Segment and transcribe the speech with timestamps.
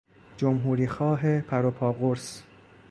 [0.37, 2.41] جمهوریخواه پروپا قرص